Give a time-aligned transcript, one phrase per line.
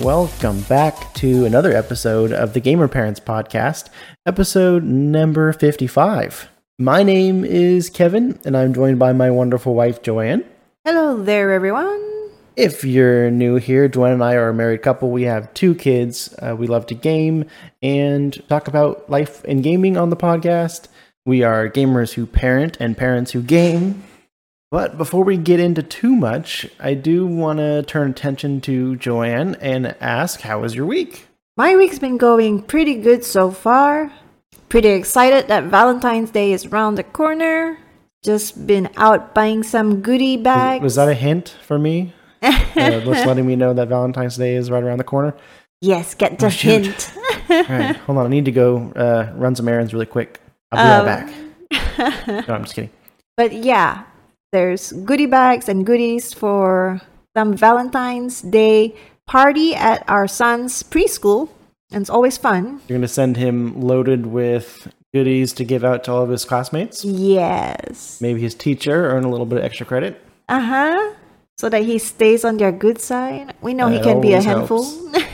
[0.00, 3.88] Welcome back to another episode of the Gamer Parents Podcast,
[4.26, 6.50] episode number 55.
[6.78, 10.44] My name is Kevin, and I'm joined by my wonderful wife, Joanne.
[10.84, 12.30] Hello there, everyone.
[12.56, 15.10] If you're new here, Joanne and I are a married couple.
[15.10, 16.34] We have two kids.
[16.42, 17.46] Uh, we love to game
[17.80, 20.88] and talk about life and gaming on the podcast.
[21.24, 24.04] We are gamers who parent and parents who game.
[24.70, 29.54] But before we get into too much, I do want to turn attention to Joanne
[29.60, 31.26] and ask, how was your week?
[31.56, 34.12] My week's been going pretty good so far.
[34.68, 37.78] Pretty excited that Valentine's Day is around the corner.
[38.24, 40.82] Just been out buying some goodie bags.
[40.82, 42.12] Was that a hint for me?
[42.42, 45.34] uh, just letting me know that Valentine's Day is right around the corner.
[45.80, 47.12] yes, get the Oh, hint.
[47.48, 48.26] All right, hold on.
[48.26, 50.40] I need to go uh, run some errands really quick.
[50.72, 52.46] I'll be right back.
[52.48, 52.90] No, I'm just kidding.
[53.36, 54.02] But yeah,
[54.52, 57.00] there's goodie bags and goodies for
[57.36, 58.94] some Valentine's Day
[59.26, 61.50] party at our son's preschool.
[61.92, 62.80] And it's always fun.
[62.88, 66.44] You're going to send him loaded with goodies to give out to all of his
[66.44, 67.04] classmates.
[67.04, 68.20] Yes.
[68.20, 70.20] Maybe his teacher, earn a little bit of extra credit.
[70.48, 71.14] Uh huh.
[71.58, 73.54] So that he stays on their good side.
[73.62, 74.84] We know he can be a handful.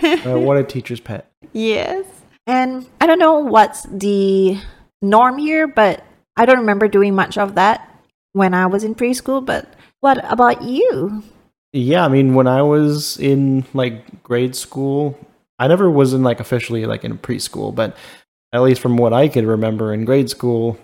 [0.02, 1.30] Uh, what a teacher's pet.
[1.52, 2.04] yes.
[2.47, 4.58] And I don't know what's the
[5.00, 6.04] norm here, but
[6.36, 7.88] I don't remember doing much of that
[8.33, 9.44] when I was in preschool.
[9.44, 11.22] But what about you?
[11.72, 15.19] Yeah, I mean, when I was in like grade school,
[15.58, 17.97] I never was in like officially like in preschool, but
[18.53, 20.78] at least from what I could remember in grade school,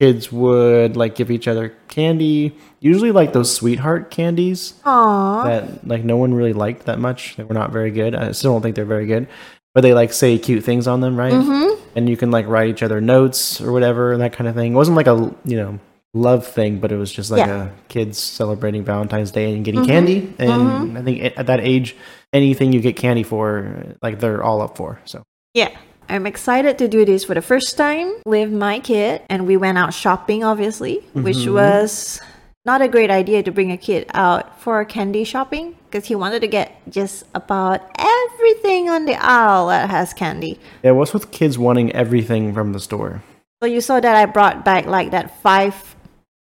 [0.00, 5.44] kids would like give each other candy, usually like those sweetheart candies Aww.
[5.44, 7.36] that like no one really liked that much.
[7.36, 8.14] They were not very good.
[8.14, 9.28] I still don't think they're very good,
[9.74, 11.32] but they like say cute things on them, right?
[11.32, 11.80] Mm-hmm.
[11.96, 14.72] And you can like write each other notes or whatever and that kind of thing.
[14.72, 15.78] It wasn't like a you know
[16.14, 17.64] love thing, but it was just like Yeah.
[17.64, 19.86] a kids celebrating Valentine's Day and getting Mhm.
[19.86, 20.34] candy.
[20.38, 20.98] And Mhm.
[20.98, 21.96] I think at that age,
[22.32, 24.98] anything you get candy for, like they're all up for.
[25.04, 25.22] So
[25.54, 25.68] Yeah.
[26.08, 29.22] I'm excited to do this for the first time with my kid.
[29.30, 31.54] And we went out shopping, obviously, which Mhm.
[31.54, 32.20] was
[32.66, 36.40] not a great idea to bring a kid out for candy shopping because he wanted
[36.40, 40.58] to get just about everything on the aisle that has candy.
[40.82, 43.22] yeah, what's with kids wanting everything from the store?
[43.62, 45.94] So you saw that I brought back like that five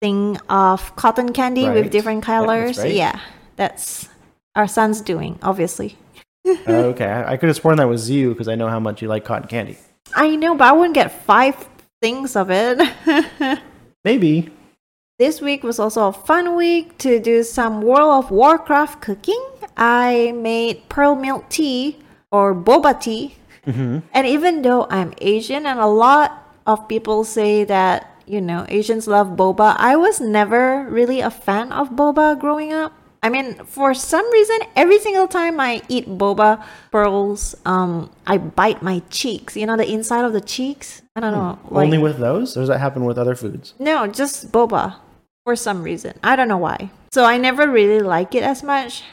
[0.01, 1.91] thing of cotton candy with Right.
[1.91, 2.77] different Yeah, that's colors.
[2.77, 2.93] right.
[2.93, 3.19] yeah,
[3.55, 4.07] that's
[4.55, 5.97] our son's doing, obviously.
[6.45, 6.55] Uh,
[6.93, 9.07] okay, I, I could have sworn that was you because I know how much you
[9.07, 9.77] like cotton candy.
[10.15, 11.55] I know, but I wouldn't get five
[12.01, 12.79] things of it.
[14.03, 14.49] Maybe.
[15.19, 19.43] This week was also a fun week to do some World of Warcraft cooking.
[19.75, 21.97] I made pearl milk tea
[22.31, 23.35] or boba tea.
[23.65, 28.65] hmm And even though I'm Asian and a lot of people say that, you know,
[28.69, 32.93] Asians love boba, I was never really a fan of boba growing up.
[33.21, 38.81] I mean, for some reason, every single time I eat boba pearls, um, I bite
[38.81, 39.57] my cheeks.
[39.57, 41.01] You know, the inside of the cheeks.
[41.15, 41.59] I don't know.
[41.69, 42.55] like- Only with those?
[42.55, 43.73] Or does that happen with other foods?
[43.79, 44.95] no, just boba
[45.43, 46.13] for some reason.
[46.23, 46.91] I don't know why.
[47.11, 49.03] So I never really like it as much.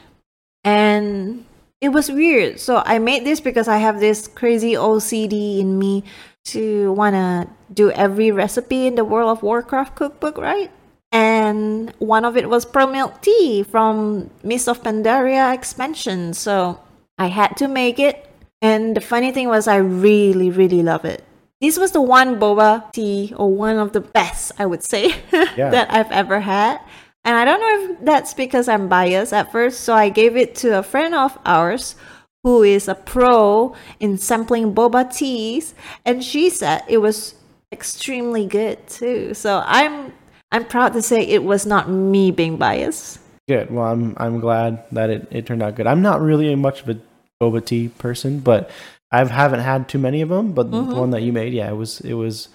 [0.62, 1.44] And
[1.80, 2.60] it was weird.
[2.60, 6.04] So I made this because I have this crazy OCD in me
[6.46, 10.70] to want to do every recipe in the World of Warcraft cookbook, right?
[11.12, 16.34] And one of it was pearl milk tea from Mist of Pandaria expansion.
[16.34, 16.80] So
[17.18, 18.28] I had to make it.
[18.62, 21.22] And the funny thing was, I really, really love it.
[21.60, 25.14] This was the one boba tea, or one of the best, I would say,
[25.56, 25.70] Yeah.
[25.70, 26.80] that I've ever had.
[27.24, 30.54] And I don't know if that's because I'm biased at first, so I gave it
[30.56, 31.96] to a friend of ours
[32.44, 35.74] who is a pro in sampling boba teas,
[36.04, 37.34] and she said it was
[37.76, 39.34] extremely good too.
[39.34, 40.12] So I'm
[40.50, 43.20] I'm proud to say it was not me being biased.
[43.48, 43.70] Good.
[43.70, 45.86] Well, I'm I'm glad that it, it turned out good.
[45.86, 46.96] I'm not really much of a
[47.40, 48.70] boba tea person, but
[49.12, 50.52] I haven't had too many of them.
[50.52, 50.88] But Mhm.
[50.88, 52.48] the one that you made, yeah, it was it was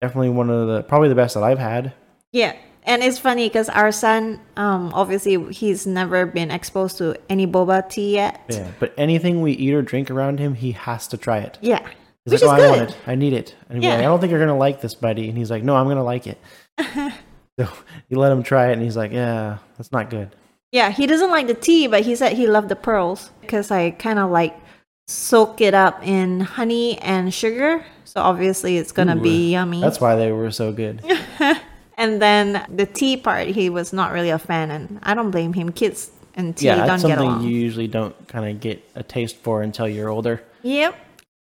[0.00, 1.92] definitely one of the probably the best that I've had.
[2.32, 2.54] Yeah.
[2.86, 7.88] And it's funny because our son, um, obviously, he's never been exposed to any boba
[7.88, 8.40] tea yet.
[8.50, 8.68] Yeah.
[8.78, 11.56] But anything we eat or drink around him, he has to try it.
[11.62, 11.80] Yeah.
[12.24, 12.96] He's Which like, oh, is I want good.
[12.96, 13.08] it.
[13.08, 13.54] I need it.
[13.68, 13.90] And Yeah.
[13.90, 15.28] like, I don't think you're gonna like this, buddy.
[15.28, 16.38] And he's like, No, I'm gonna like it.
[16.78, 17.68] so
[18.08, 20.34] you let him try it, and he's like, Yeah, that's not good.
[20.72, 23.90] Yeah, he doesn't like the tea, but he said he loved the pearls because I
[23.90, 24.56] kind of like
[25.06, 27.84] soak it up in honey and sugar.
[28.04, 29.80] So obviously it's gonna be yummy.
[29.80, 31.02] That's why they were so good.
[31.98, 35.52] and then the tea part, he was not really a fan, and I don't blame
[35.52, 35.70] him.
[35.72, 38.82] Kids and tea yeah, don't get that's get something you usually don't kind of get
[38.94, 40.42] a taste for until you're older.
[40.62, 40.96] Yep.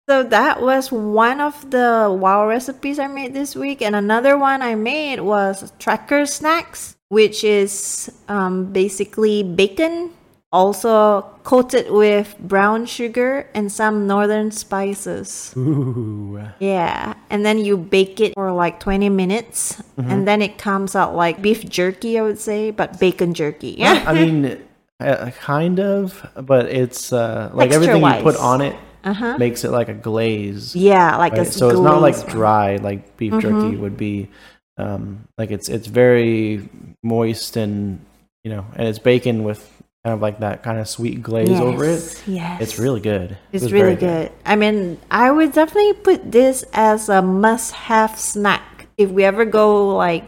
[0.09, 4.63] So that was one of the wow recipes I made this week, and another one
[4.63, 10.09] I made was tracker snacks, which is um, basically bacon,
[10.51, 15.53] also coated with brown sugar and some northern spices.
[15.59, 16.41] Ooh.
[16.59, 21.17] Yeah, and then you bake it for like 20 minutes, and then it comes out
[21.17, 23.77] like beef jerky, I would say, but bacon jerky.
[23.77, 24.05] Yeah.
[24.07, 24.57] I mean,
[25.01, 28.75] uh, kind of, but it's uh, like everything you put on it
[29.05, 29.37] Uh-huh.
[29.39, 30.75] makes it like a glaze.
[30.75, 31.47] Yeah, like right?
[31.47, 33.81] a So it's not like dry like beef jerky Mhm.
[33.81, 34.29] would be.
[34.77, 36.69] Um, like it's it's very
[37.03, 38.01] moist and
[38.45, 39.61] you know, and it's bacon with
[40.05, 41.89] kind of like that kind of sweet glaze over it.
[41.89, 42.63] Yes, Yes.
[42.63, 43.37] It's really good.
[43.53, 44.33] It's was really very good.
[44.47, 48.87] I mean, I would definitely put this as a must-have snack.
[48.97, 50.25] If we ever go like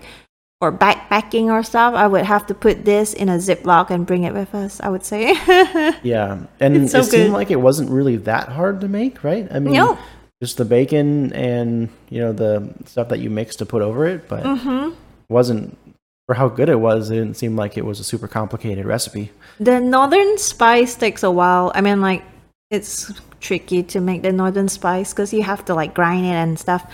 [0.60, 4.24] for backpacking or stuff, I would have to put this in a Ziploc and bring
[4.24, 4.80] it with us.
[4.80, 5.34] I would say.
[6.02, 9.48] Yeah, and so it seemed like it wasn't really that hard to make, right?
[9.50, 9.98] I mean, No.
[10.42, 14.28] just the bacon and you know the stuff that you mix to put over it,
[14.28, 14.90] but hmm
[15.28, 15.78] wasn't
[16.26, 17.10] for how good it was.
[17.10, 19.30] It didn't seem like it was a super complicated recipe.
[19.60, 21.72] The northern spice takes a while.
[21.74, 22.22] I mean, like
[22.70, 26.58] it's tricky to make the northern spice because you have to like grind it and
[26.58, 26.92] stuff.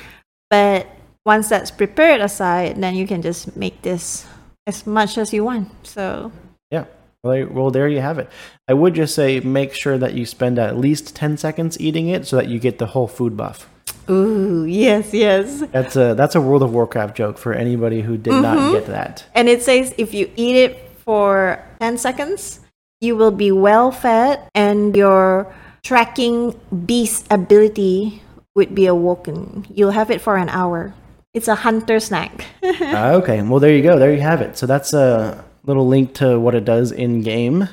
[0.51, 0.87] But
[1.27, 4.25] once that's prepared aside, then you can just make this
[4.67, 5.69] as much as you want.
[5.87, 6.31] So
[6.71, 6.85] Yeah.
[7.25, 8.29] Well, there- you have it.
[8.71, 12.25] I would just say make sure that you spend at least ten seconds eating it
[12.27, 13.69] so that you get the whole food buff.
[14.09, 15.65] Ooh, yes, yes.
[15.73, 18.43] That's a that's a World of Warcraft joke for anybody who did Mm-hmm.
[18.47, 19.25] not get that.
[19.35, 20.73] And it says if you eat it
[21.05, 22.61] for 10 seconds,
[23.01, 25.51] you will be well fed and your
[25.83, 26.55] tracking
[26.87, 28.23] beast ability
[28.55, 29.67] would be awoken.
[29.75, 30.95] You'll have it for an hour.
[31.37, 32.47] It's a hunter snack.
[32.63, 33.99] Uh, okay, well there you go.
[33.99, 34.57] There you have it.
[34.57, 37.69] So that's a little link to what it does in game.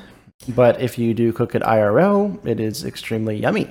[0.46, 3.70] But if you do cook it IRL, it is extremely yummy.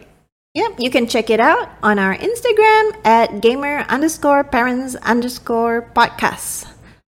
[0.56, 6.66] yep, you can check it out on our Instagram at gamer underscore parents underscore podcast.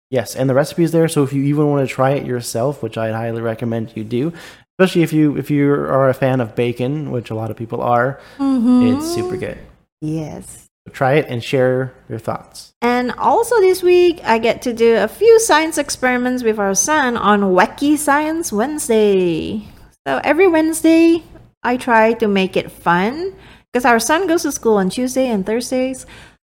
[0.08, 1.08] Yes, and the recipe is there.
[1.08, 4.32] So if you even want to try it yourself, which I'd highly recommend you do,
[4.78, 7.82] especially if you if you are a fan of bacon, which a lot of people
[7.82, 9.58] are, it's super good.
[10.00, 10.67] Yes.
[10.88, 12.72] Try it and share your thoughts.
[12.82, 17.16] And also this week, I get to do a few science experiments with our son
[17.16, 19.68] on Wacky Science Wednesday.
[20.06, 21.22] So every Wednesday,
[21.62, 23.34] I try to make it fun
[23.72, 26.06] because our son goes to school on Tuesday and Thursdays.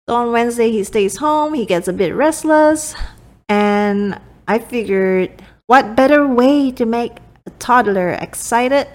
[0.09, 2.94] So on Wednesday, he stays home, he gets a bit restless,
[3.49, 7.17] and I figured what better way to make
[7.47, 8.87] a toddler excited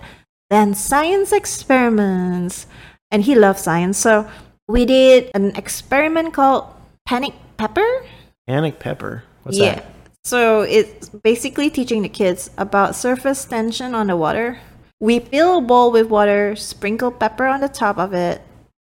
[0.50, 2.68] than science experiments?
[3.10, 4.30] And he loves science, so
[4.72, 6.66] we did an experiment called
[7.06, 8.06] Panic Pepper.
[8.48, 9.24] Panic pepper.
[9.44, 9.64] What's that?
[9.64, 9.76] yeah.
[9.76, 9.86] that?
[10.24, 14.60] So it's basically teaching the kids about surface tension on the water.
[15.00, 18.42] We fill a bowl with water, sprinkle pepper on the top of it,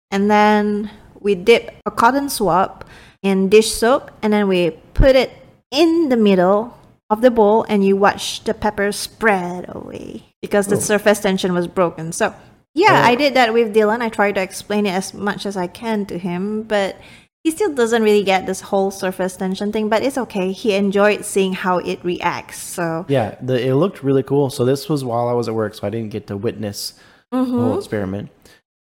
[0.10, 0.89] and then
[1.19, 2.86] we dip a cotton swab
[3.22, 5.31] in dish soap, and then we put it
[5.72, 6.78] in the middle
[7.10, 10.80] of the bowl, and you watch the pepper spread away because the Oh.
[10.80, 12.11] surface tension was broken.
[12.11, 12.33] So
[12.74, 13.07] yeah, Oh.
[13.09, 14.02] I did that with Dylan.
[14.02, 16.95] I tried to explain it as much as I can to him, but
[17.44, 20.52] he still doesn't really get this whole surface tension thing, but it's okay.
[20.52, 22.59] He enjoyed seeing how it reacts.
[22.59, 24.50] So, Yeah, the, it looked really cool.
[24.50, 26.94] So this was while I was at work, so I didn't get to witness
[27.31, 27.52] the Mm-hmm.
[27.59, 28.30] whole experiment.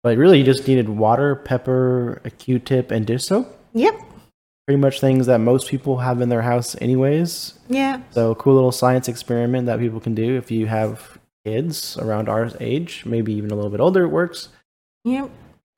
[0.03, 3.57] But really, you just needed water, pepper, a Q-tip, and dish soap.
[3.73, 3.95] yep.
[4.67, 7.53] Pretty much things that most people have in their house, anyways.
[7.69, 8.01] Yeah.
[8.11, 11.16] So cool little science experiment that people can do if you have
[11.47, 14.03] kids around our age, maybe even a little bit older.
[14.03, 14.49] It works.
[15.05, 15.29] Yep.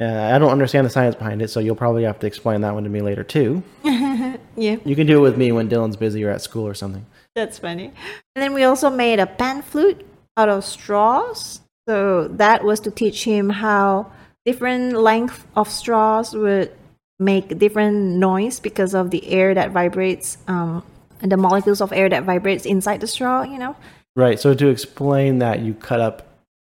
[0.01, 2.73] Uh, I don't understand the science behind it, so you'll probably have to explain that
[2.73, 3.61] one to me later too.
[3.83, 4.77] yeah.
[4.83, 7.05] You can do it with me when Dylan's busy or at school or something.
[7.35, 7.91] That's funny.
[8.35, 10.05] And then we also made a pan flute
[10.37, 11.61] out of straws.
[11.87, 14.11] So that was to teach him how
[14.45, 16.71] different length of straws would
[17.19, 20.83] make different noise because of the air that vibrates, um,
[21.21, 23.43] and the molecules of air that vibrates inside the straw.
[23.43, 23.75] You know.
[24.15, 24.39] Right.
[24.39, 26.27] So to explain that, you cut up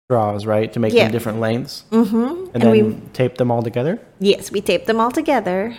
[0.09, 1.05] straws, right, to make Yeah.
[1.05, 2.51] them different lengths, Mm-hmm.
[2.55, 3.99] and, then we, tape them all together.
[4.19, 5.77] Yes, we tape them all together.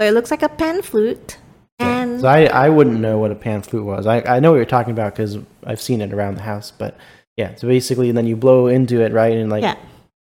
[0.00, 1.38] So it looks like a pan flute.
[1.78, 4.06] And So I, I wouldn't know what a pan flute was.
[4.06, 6.70] I, I know what you're talking about because I've seen it around the house.
[6.70, 6.96] But
[7.36, 9.76] yeah, so basically, then you blow into it, right, and like yeah,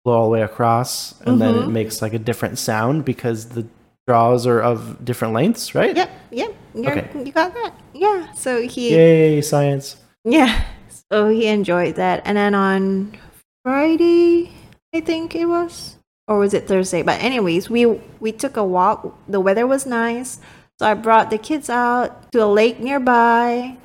[0.04, 1.72] blow all the way across, and then it Mhm.
[1.72, 3.66] makes like a different sound because the
[4.06, 5.96] straws are of different lengths, right?
[5.96, 6.54] yep, yep.
[6.74, 7.24] You're, Okay.
[7.24, 7.74] You got that.
[7.92, 8.32] Yeah.
[8.32, 9.96] So he, Yay, science!
[10.24, 10.64] Yeah.
[11.10, 12.22] So he enjoyed that.
[12.24, 13.16] And then on
[13.64, 14.50] Friday,
[14.94, 15.96] I think it was,
[16.28, 17.02] or was it Thursday?
[17.02, 17.86] But anyways, we
[18.20, 19.18] we took a walk.
[19.28, 20.40] The weather was nice,
[20.78, 23.76] so I brought the kids out to a lake nearby,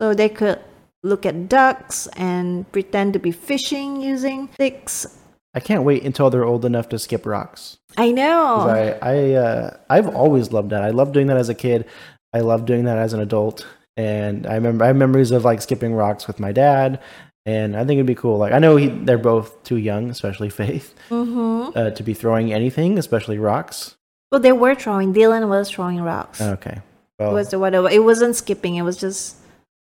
[0.00, 0.60] so they could
[1.02, 5.06] look at ducks and pretend to be fishing using sticks.
[5.54, 7.78] I can't wait until they're old enough to skip rocks.
[7.96, 8.68] I know.
[8.68, 10.82] I, I, uh, I've always loved that.
[10.82, 11.86] I loved doing that as a kid.
[12.34, 13.66] I love doing that as an adult.
[13.96, 17.00] And I remember I have memories of like skipping rocks with my dad.
[17.46, 18.38] And I think it'd be cool.
[18.38, 21.78] Like I know he, they're both too young, especially Faith, mm-hmm.
[21.78, 23.96] uh, to be throwing anything, especially rocks.
[24.32, 25.14] Well, they were throwing.
[25.14, 26.40] Dylan was throwing rocks.
[26.40, 26.72] Okay.
[27.18, 27.88] It Well, was the whatever.
[27.88, 28.74] It wasn't skipping.
[28.74, 29.36] It was just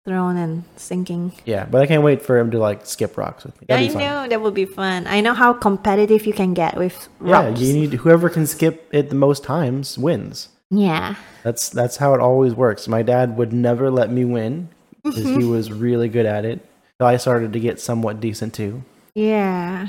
[0.05, 1.33] thrown and sinking.
[1.45, 3.65] yeah, but I can't wait for him to like skip rocks with me.
[3.67, 5.07] That'd I know that would be fun.
[5.07, 7.59] I know how competitive you can get with Yeah, rocks.
[7.59, 10.49] Yeah, you need whoever can skip it the most times wins.
[10.69, 11.15] Yeah.
[11.43, 12.87] That's that's how it always works.
[12.87, 14.69] My dad would never let me win
[15.03, 15.51] because he mm-hmm.
[15.51, 16.65] was really good at it.
[16.99, 18.83] So I started to get somewhat decent too.
[19.15, 19.87] Yeah.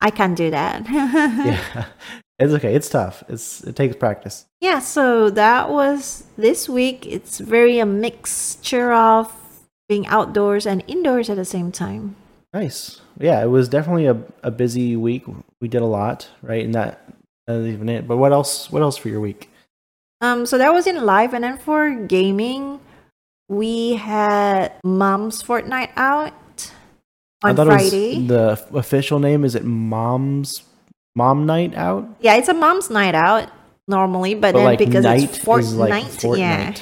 [0.00, 0.86] I can't do that.
[0.88, 1.86] Yeah,
[2.38, 2.74] it's okay.
[2.74, 3.22] It's tough.
[3.28, 4.46] It's it takes practice.
[4.60, 7.06] Yeah, so that was this week.
[7.06, 9.32] It's very a mixture of
[9.88, 12.16] being outdoors and indoors at the same time.
[12.52, 13.00] Nice.
[13.18, 15.24] Yeah, it was definitely a, a busy week.
[15.60, 16.64] We did a lot, right?
[16.64, 17.08] And that
[17.46, 18.08] that's even it.
[18.08, 18.70] But what else?
[18.70, 19.48] What else for your week?
[20.22, 22.78] Um, so that was in live, and then for gaming,
[23.48, 26.32] we had Mom's Fortnite out
[27.42, 28.24] on Friday.
[28.26, 29.44] the official name.
[29.44, 30.62] Is it Mom's
[31.16, 32.08] Mom Night Out?
[32.20, 33.50] Yeah, it's a mom's night out
[33.88, 36.74] normally, but, But, then like, because it's Fortnite, like, yeah.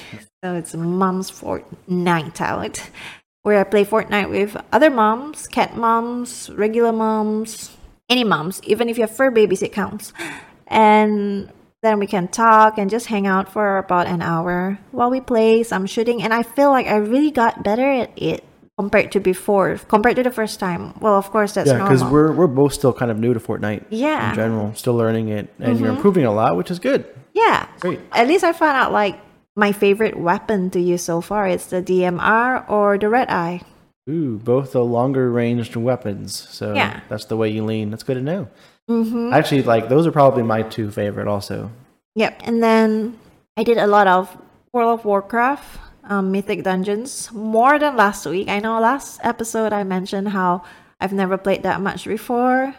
[0.44, 2.90] So it's mom's Fortnite out,
[3.42, 7.74] where I play Fortnite with other moms, cat moms, regular moms,
[8.10, 10.12] any moms, even if you have fur babies, it counts.
[10.66, 11.50] And
[11.82, 15.62] then we can talk and just hang out for about an hour while we play
[15.62, 16.22] some shooting.
[16.22, 18.44] And I feel like I really got better at it
[18.78, 20.92] compared to before, compared to the first time.
[21.00, 23.84] Well, of course, that's Yeah, because we're we're both still kind of new to Fortnite
[23.90, 25.84] yeah, in general, still learning it, and Mm-hmm.
[25.84, 27.04] you're improving a lot, which is good.
[27.34, 27.66] yeah.
[27.80, 28.00] Great.
[28.12, 29.18] At least I found out like
[29.56, 31.48] my favorite weapon to use so far.
[31.48, 33.62] It's the DMR or the Red Eye.
[34.08, 36.34] Ooh, both the longer ranged weapons.
[36.50, 37.00] So Yeah.
[37.08, 37.90] that's the way you lean.
[37.90, 38.48] That's good to know.
[38.88, 39.32] Mm-hmm.
[39.32, 41.28] Actually, like those are probably my two favorite.
[41.28, 41.70] Also,
[42.16, 42.42] Yep.
[42.44, 43.18] And then
[43.56, 44.36] I did a lot of
[44.72, 48.48] World of Warcraft, um, Mythic Dungeons, more than last week.
[48.48, 50.62] I know last episode I mentioned how
[51.00, 52.74] I've never played that much before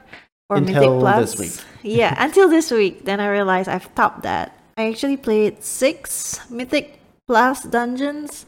[0.48, 1.36] for Mythic Until Plus.
[1.36, 1.66] this week.
[1.98, 3.06] yeah, until this week.
[3.06, 4.58] Then I realized I've topped that.
[4.78, 8.46] I actually played six Mythic Plus dungeons,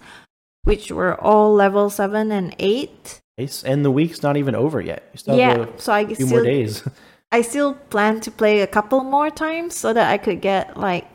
[0.64, 3.22] which were all level seven and eight.
[3.38, 3.64] Nice.
[3.64, 5.10] and the week's not even over yet.
[5.14, 6.88] You still yeah, have a so I few more still days.
[7.32, 11.08] I still plan to play a couple more times so that I could get like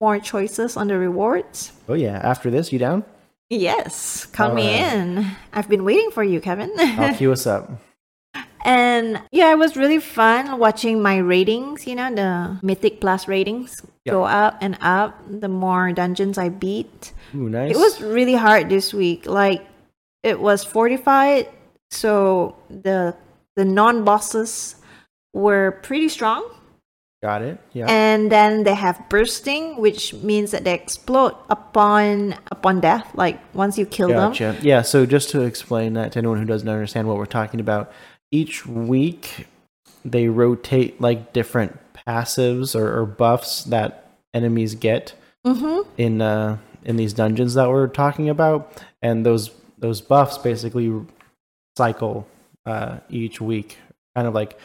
[0.00, 1.72] more choices on the rewards.
[1.88, 3.04] oh yeah, after this, you down?
[3.48, 4.94] Yes, count me Alright.
[4.94, 5.26] in.
[5.52, 6.72] I've been waiting for you, Kevin.
[6.78, 7.70] I'll queue us up.
[8.64, 13.82] And yeah, it was really fun watching my ratings, you know, the Mythic Plus ratings
[14.04, 14.12] Yeah.
[14.12, 17.12] go up and up the more dungeons I beat.
[17.34, 17.74] Ooh, nice.
[17.74, 19.26] It was really hard this week.
[19.26, 19.64] Like
[20.22, 21.48] it was fortified,
[21.90, 23.14] so the
[23.56, 24.76] the non-bosses
[25.34, 26.42] were pretty strong.
[27.22, 27.56] got it.
[27.72, 27.86] Yeah.
[27.88, 33.78] and then they have bursting which means that they explode upon upon death like once
[33.78, 37.16] you kill them Yeah, so just to explain that to anyone who doesn't understand what
[37.18, 37.92] we're talking about,
[38.32, 39.46] each week
[40.04, 45.14] they rotate like different passives or, or buffs that enemies get
[45.46, 45.88] mm-hmm.
[45.96, 50.92] in uh in these dungeons that we're talking about, and those those buffs basically
[51.76, 52.26] cycle
[52.66, 53.78] uh each week,
[54.16, 54.58] kind of like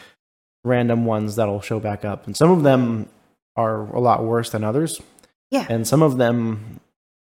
[0.64, 3.08] random ones that'll show back up, and some of them
[3.56, 5.02] are a lot worse than others,
[5.52, 6.80] yeah and some of them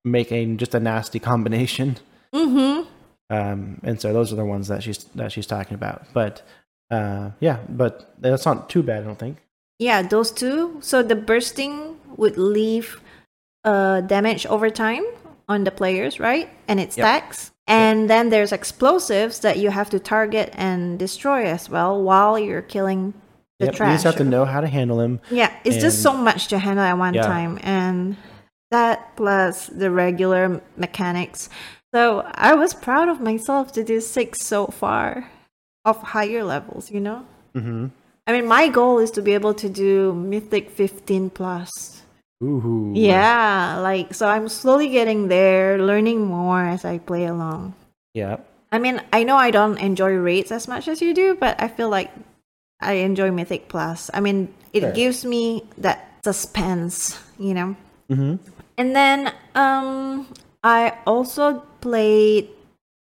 [0.04, 1.98] make a just a nasty combination.
[2.32, 2.88] mm-hmm.
[3.30, 6.02] Um, and so those are the ones that she's that she's talking about.
[6.12, 6.42] But
[6.90, 9.38] uh, yeah, but that's not too bad, I don't think.
[9.80, 13.00] yeah those two so the bursting would leave
[13.64, 15.04] uh damage over time
[15.48, 17.04] on the players right and it Yep.
[17.06, 22.34] stacks and then there's explosives that you have to target and destroy as well while
[22.38, 23.12] you're killing
[23.60, 25.20] the Yep, you just have to know how to handle them.
[25.30, 27.26] Yeah, it's just so much to handle at one Yeah.
[27.26, 28.16] time, and
[28.70, 31.50] that plus the regular mechanics.
[31.94, 35.30] So I was proud of myself to do six so far
[35.84, 36.90] of higher levels.
[36.90, 37.86] You know, Mm-hmm.
[38.26, 42.02] I mean, my goal is to be able to do Mythic fifteen plus.
[42.44, 42.92] Ooh.
[42.94, 47.74] Yeah, like so I'm slowly getting there, learning more as I play along.
[48.14, 48.36] Yeah.
[48.70, 51.68] I mean, I know I don't enjoy raids as much as you do, but I
[51.68, 52.12] feel like
[52.84, 54.10] I enjoy Mythic Plus.
[54.12, 54.92] I mean, it Sure.
[54.92, 57.74] gives me that suspense, you know.
[58.12, 58.36] Mm-hmm.
[58.76, 60.28] And then um
[60.62, 62.48] I also played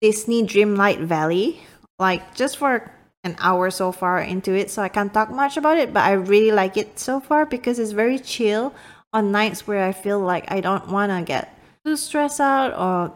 [0.01, 1.61] Disney Dreamlight Valley,
[1.99, 2.91] like just for
[3.23, 6.13] an hour so far into it, so I can't talk much about it, but I
[6.13, 8.75] really like it so far because it's very chill
[9.13, 13.13] on nights where I feel like I don't want to get too stressed out or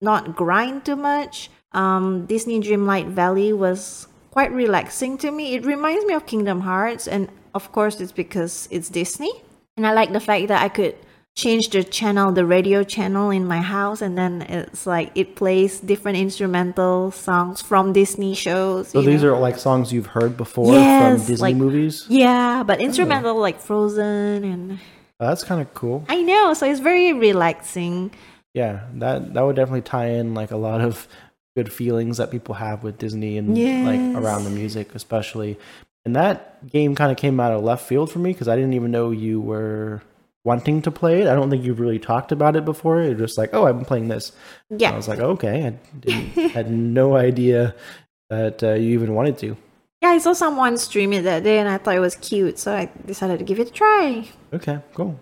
[0.00, 1.50] not grind too much.
[1.72, 5.54] Um, Disney Dreamlight Valley was quite relaxing to me.
[5.54, 9.32] It reminds me of Kingdom Hearts, and of course, it's because it's Disney.
[9.76, 10.96] And I like the fact that I could
[11.36, 15.78] change the channel, the radio channel in my house, and then it's like it plays
[15.80, 18.88] different instrumental songs from Disney shows.
[18.88, 19.34] So these know?
[19.34, 22.06] are like songs you've heard before Yes, from Disney like- movies.
[22.08, 22.82] yeah, but oh.
[22.82, 24.78] instrumental like Frozen, and
[25.20, 26.04] Oh, that's kind of cool.
[26.08, 28.10] I know, so it's very relaxing.
[28.54, 31.06] Yeah, that that would definitely tie in like a lot of
[31.54, 33.86] good feelings that people have with Disney and Yes.
[33.86, 35.58] like around the music, especially.
[36.06, 38.74] And that game kind of came out of left field for me because I didn't
[38.74, 40.02] even know you were
[40.46, 41.28] wanting to play it.
[41.28, 43.02] I don't think you've really talked about it before.
[43.02, 44.32] You're just like, oh, I've been playing this.
[44.70, 47.74] And I was like, okay, I didn't, had no idea
[48.30, 49.56] that uh, you even wanted to.
[50.02, 52.72] yeah, I saw someone stream it that day, and I thought it was cute, so
[52.74, 54.28] I decided to give it a try.
[54.52, 55.18] Okay, cool.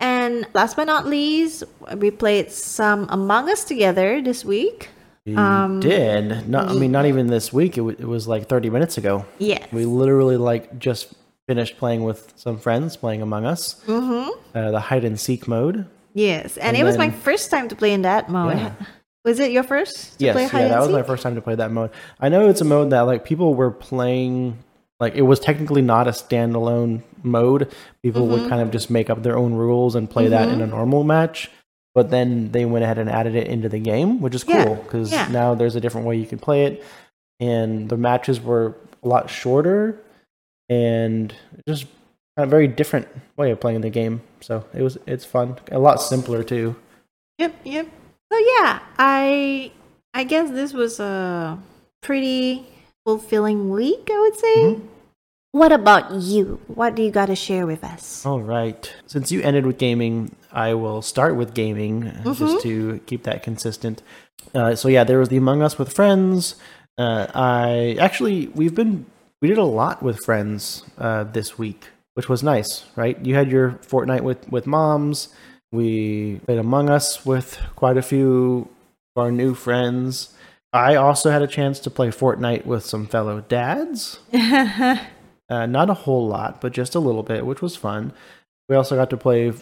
[0.00, 1.64] And last but not least,
[1.96, 4.90] we played some Among Us together this week.
[5.24, 6.68] We Um, did not.
[6.68, 7.72] I mean, not even this week.
[7.78, 9.24] It, w- it was like 30 minutes ago.
[9.38, 9.66] Yes.
[9.72, 11.14] We literally like just
[11.46, 14.30] finished playing with some friends, playing Among Us, mm-hmm.
[14.56, 15.86] uh, the hide and seek mode.
[16.14, 18.56] Yes, and, And it was my first time to play in that mode.
[18.56, 18.72] Yeah.
[19.24, 21.72] Was it your first to yes, yeah, that was my first time to play that
[21.72, 21.90] mode.
[22.20, 24.56] I know it's a mode that like people were playing.
[25.00, 27.72] Like it was technically not a standalone mode.
[28.04, 28.48] People would Mhm.
[28.48, 31.50] kind of just make up their own rules and play that in a normal match.
[31.92, 35.10] But then they went ahead and added it into the game, which is cool because
[35.10, 35.26] yeah.
[35.28, 36.84] now there's a different way you can play it,
[37.40, 39.98] and the matches were a lot shorter
[40.68, 41.34] and
[41.68, 41.86] just
[42.36, 44.20] a very different way of playing the game.
[44.40, 46.76] So it was it's fun, a lot simpler too.
[47.38, 47.86] Yep, yep.
[48.32, 49.72] So yeah, I
[50.14, 51.58] I guess this was a
[52.02, 52.66] pretty
[53.04, 54.56] fulfilling week, I would say.
[54.56, 54.82] Mhm.
[55.52, 56.60] What about you?
[56.66, 58.26] What do you got to share with us?
[58.26, 58.92] All right.
[59.06, 63.42] Since you ended with gaming, I will start with gaming uh, just to keep that
[63.42, 64.02] consistent.
[64.54, 66.56] Uh, so yeah, there was the Among Us with friends.
[66.98, 69.06] Uh, I actually we've been
[69.40, 73.18] we did a lot with friends uh, this week, which was nice, right?
[73.24, 75.28] You had your Fortnite with with moms.
[75.72, 78.68] We played Among Us with quite a few
[79.14, 80.34] of our new friends.
[80.72, 84.18] I also had a chance to play Fortnite with some fellow dads.
[85.48, 88.12] Uh, not a whole lot, but just a little bit, which was fun.
[88.68, 89.52] We also got to play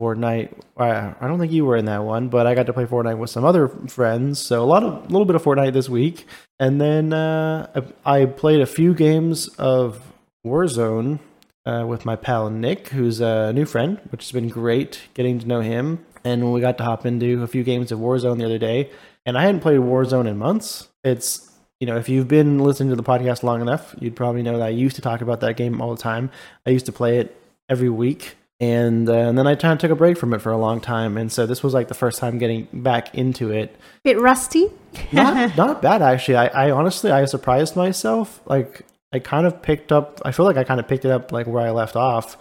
[0.00, 0.60] Fortnite.
[0.76, 3.18] I, I don't think you were in that one, but I got to play Fortnite
[3.18, 4.40] with some other friends.
[4.40, 6.26] So a lot of, a little bit of Fortnite this week,
[6.58, 10.12] and then uh, I, I played a few games of
[10.46, 11.20] Warzone
[11.66, 15.46] uh, with my pal Nick, who's a new friend, which has been great getting to
[15.46, 16.04] know him.
[16.24, 18.90] And we got to hop into a few games of Warzone the other day,
[19.26, 20.88] and I hadn't played Warzone in months.
[21.02, 24.56] It's you know, if you've been listening to the podcast long enough, you'd probably know
[24.56, 26.30] that I used to talk about that game all the time.
[26.66, 27.36] I used to play it
[27.68, 30.52] every week, and, uh, and then I kind of took a break from it for
[30.52, 31.16] a long time.
[31.16, 33.76] And so this was like the first time getting back into it.
[34.04, 34.70] Bit rusty.
[35.12, 36.36] Not not bad actually.
[36.36, 38.40] I, I honestly I surprised myself.
[38.46, 40.20] Like I kind of picked up.
[40.24, 42.36] I feel like I kind of picked it up like where I left off.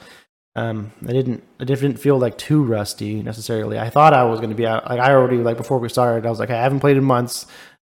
[0.55, 1.43] Um, I didn't.
[1.59, 3.79] I didn't feel like too rusty necessarily.
[3.79, 4.87] I thought I was going to be out.
[4.87, 6.27] Like I already like before we started.
[6.27, 7.47] I was like, I haven't played in months.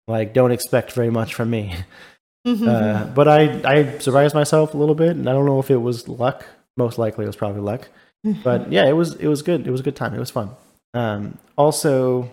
[0.07, 1.75] Like, don't expect very much from me.
[2.45, 5.77] Uh, but I, I surprised myself a little bit, and I don't know if it
[5.77, 6.45] was luck.
[6.75, 7.87] Most likely, it was probably luck.
[8.23, 9.67] But yeah, it was it was good.
[9.67, 10.13] It was a good time.
[10.13, 10.51] It was fun.
[10.93, 12.31] Um, also,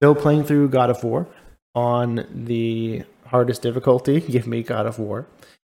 [0.00, 1.26] still playing through God of War
[1.74, 4.20] on the hardest difficulty.
[4.28, 5.26] Give me God of War,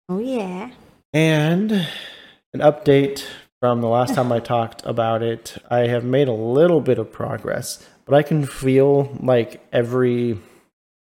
[0.10, 0.72] oh yeah.
[1.14, 3.26] and an update
[3.62, 5.58] from the last time I talked about it.
[5.70, 10.40] I have made a little bit of progress, but I can feel like every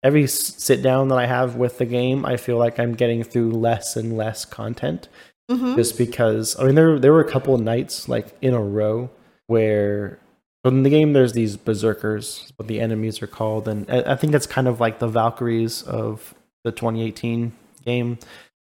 [0.03, 3.51] every sit down that I have with the game, I feel like I'm getting through
[3.51, 5.09] less and less content
[5.51, 5.77] Mm-hmm.
[5.77, 9.11] just because I mean there there were a couple of nights like in a row
[9.47, 10.19] where
[10.65, 14.33] in the game there's these berserkers, what the enemies are called, and I, I think
[14.33, 17.53] that's kind of like the Valkyries of the 2018
[17.85, 18.19] game.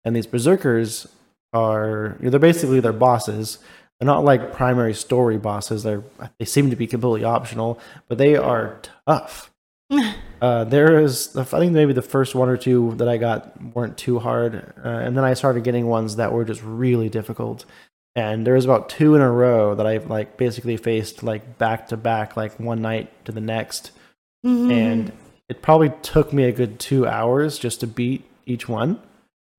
[0.05, 1.09] And these berserkers
[1.53, 3.59] are you know, they're basically their bosses.
[3.99, 5.83] They're not like primary story bosses.
[5.83, 6.05] They're
[6.39, 9.51] they seem to be completely optional, but they are tough.
[10.41, 13.97] Uh, there is, I think maybe the first one or two that I got weren't
[13.97, 17.65] too hard, uh, and then I started getting ones that were just really difficult.
[18.15, 21.89] And there was about two in a row that I've like basically faced like back
[21.89, 23.91] to back, like one night to the next,
[24.47, 24.71] Mm-hmm.
[24.71, 25.13] and
[25.49, 29.01] it probably took me a good two hours just to beat each one.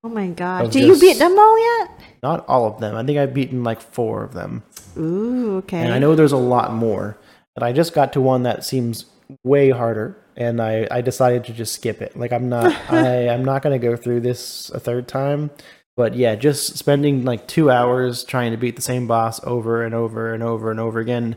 [0.02, 0.70] oh my god.
[0.70, 1.90] Did you beat them all yet?
[2.22, 2.96] Not all of them.
[2.96, 4.62] I think I've beaten like four of them.
[4.96, 5.78] Ooh, okay.
[5.80, 7.18] And I know there's a lot more.
[7.56, 9.04] And I just got to one that seems
[9.44, 10.16] way harder.
[10.40, 12.16] And I, I decided to just skip it.
[12.16, 15.50] Like I'm not I I'm not gonna go through this a third time.
[15.96, 19.94] But yeah, just spending like two hours trying to beat the same boss over and
[19.94, 21.36] over and over and over again,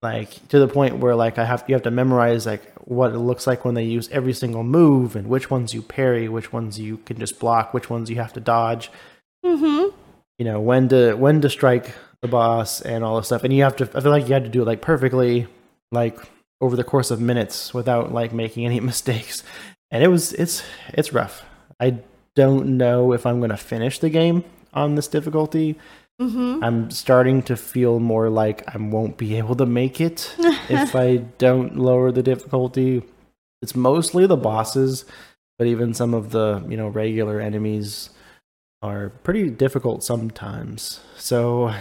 [0.00, 3.18] like to the point where like I have you have to memorize like what it
[3.18, 6.80] looks like when they use every single move and which ones you parry, which ones
[6.80, 8.90] you can just block, which ones you have to dodge.
[9.44, 9.94] Mm-hmm.
[10.38, 11.92] You know when to when to strike
[12.22, 13.90] the boss and all this stuff, and you have to.
[13.94, 15.48] I feel like you had to do it like perfectly,
[15.90, 16.18] like
[16.62, 19.42] over the course of minutes without like making any mistakes.
[19.90, 20.62] And it was it's
[20.94, 21.44] it's rough.
[21.78, 21.98] I
[22.34, 25.78] don't know if I'm going to finish the game on this difficulty.
[26.20, 26.62] Mm-hmm.
[26.62, 31.16] I'm starting to feel more like I won't be able to make it if I
[31.16, 33.02] don't lower the difficulty.
[33.60, 35.04] It's mostly the bosses,
[35.58, 38.10] but even some of the, you know, regular enemies
[38.82, 41.00] are pretty difficult sometimes.
[41.16, 41.74] So,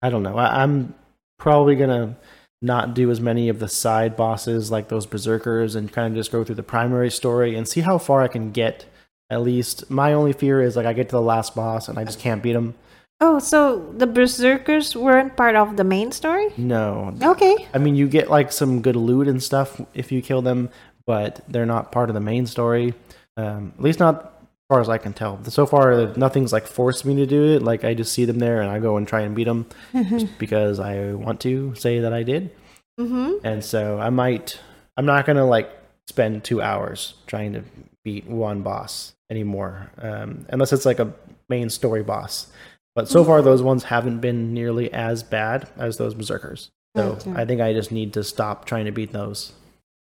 [0.00, 0.36] I don't know.
[0.36, 0.94] I, I'm
[1.38, 2.16] probably going to
[2.62, 6.30] not do as many of the side bosses like those berserkers and kind of just
[6.30, 8.86] go through the primary story and see how far I can get.
[9.28, 12.04] At least my only fear is like I get to the last boss and I
[12.04, 12.74] just can't beat him.
[13.20, 16.48] Oh, so the berserkers weren't part of the main story?
[16.56, 17.68] No, Okay.
[17.72, 20.70] I mean, you get like some good loot and stuff if you kill them,
[21.06, 22.94] but they're not part of the main story.
[23.36, 24.31] Um, at least not
[24.72, 25.44] far as I can tell.
[25.44, 27.62] So far, nothing's like forced me to do it.
[27.62, 30.38] Like I just see them there and I go and try and beat them just
[30.38, 32.50] because I want to say that I did.
[32.98, 33.44] Mm-hmm.
[33.44, 34.58] And so I might.
[34.96, 35.70] I'm not gonna like
[36.08, 37.62] spend two hours trying to
[38.02, 41.12] beat one boss anymore, um, unless it's like a
[41.50, 42.50] main story boss.
[42.94, 46.70] But so far, those ones haven't been nearly as bad as those berserkers.
[46.96, 47.34] So Gotcha.
[47.36, 49.52] I think I just need to stop trying to beat those.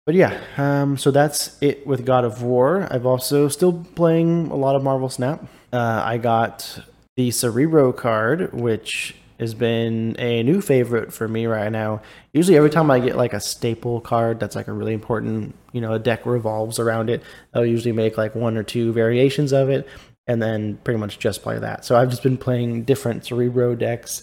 [0.08, 2.88] But yeah, um, so that's it with God of War.
[2.90, 5.44] I've also still playing a lot of Marvel Snap.
[5.70, 6.82] Uh, I got
[7.18, 12.00] the Cerebro card, which has been a new favorite for me right now.
[12.32, 15.82] Usually, every time I get like a staple card that's like a really important, you
[15.82, 17.22] know, a deck revolves around it.
[17.52, 19.86] I'll usually make like one or two variations of it,
[20.26, 21.84] and then pretty much just play that.
[21.84, 24.22] So I've just been playing different Cerebro decks,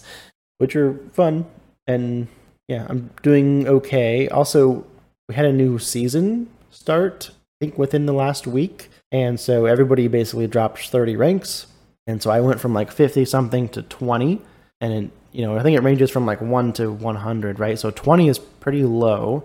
[0.58, 1.46] which are fun,
[1.86, 2.26] and
[2.66, 4.26] yeah, I'm doing okay.
[4.26, 4.84] Also,
[5.28, 8.90] we had a new season start, I think within the last week.
[9.10, 11.66] And so everybody basically dropped 30 ranks.
[12.06, 14.40] And so I went from like 50 something to 20.
[14.80, 17.78] And, it, you know, I think it ranges from like 1 to 100, right?
[17.78, 19.44] So 20 is pretty low,